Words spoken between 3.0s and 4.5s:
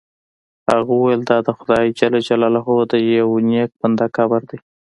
یو نیک بنده قبر